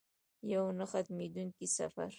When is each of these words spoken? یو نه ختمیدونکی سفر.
یو 0.51 0.63
نه 0.77 0.85
ختمیدونکی 0.91 1.65
سفر. 1.77 2.09